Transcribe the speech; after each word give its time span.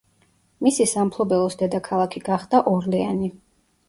მისი 0.67 0.85
სამფლობელოს 0.91 1.57
დედაქალაქი 1.59 2.21
გახდა 2.31 2.63
ორლეანი. 2.73 3.29